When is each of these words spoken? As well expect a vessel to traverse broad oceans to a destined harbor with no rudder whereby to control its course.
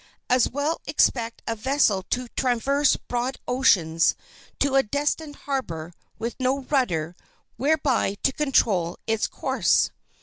As 0.31 0.49
well 0.49 0.81
expect 0.87 1.43
a 1.45 1.55
vessel 1.55 2.01
to 2.09 2.27
traverse 2.29 2.95
broad 2.95 3.37
oceans 3.47 4.15
to 4.57 4.73
a 4.73 4.81
destined 4.81 5.35
harbor 5.35 5.93
with 6.17 6.35
no 6.39 6.61
rudder 6.61 7.15
whereby 7.57 8.15
to 8.23 8.33
control 8.33 8.97
its 9.05 9.27
course. 9.27 9.91